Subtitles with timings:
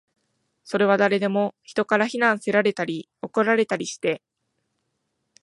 [0.63, 4.23] それは誰でも、人から非難せられたり、怒られたりして